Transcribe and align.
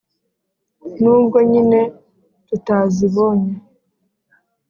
N'ubwo 1.01 1.37
nyine 1.51 1.79
tutazibonye 2.47 3.53